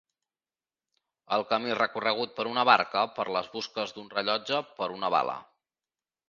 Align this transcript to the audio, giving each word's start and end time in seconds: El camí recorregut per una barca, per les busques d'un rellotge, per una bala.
El 1.35 1.43
camí 1.51 1.75
recorregut 1.79 2.33
per 2.39 2.45
una 2.53 2.63
barca, 2.71 3.05
per 3.19 3.27
les 3.37 3.51
busques 3.57 3.95
d'un 3.99 4.09
rellotge, 4.15 4.63
per 4.81 4.89
una 4.97 5.13
bala. 5.19 5.37